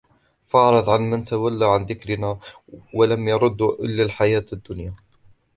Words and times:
فأعرض 0.45 0.89
عن 0.89 1.01
من 1.01 1.25
تولى 1.25 1.65
عن 1.65 1.83
ذكرنا 1.85 2.39
ولم 2.93 3.27
يرد 3.27 3.61
إلا 3.61 4.03
الحياة 4.03 4.45
الدنيا 4.53 4.93